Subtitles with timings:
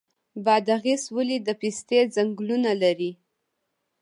[0.45, 3.11] بادغیس ولې د پستې ځنګلونه لري؟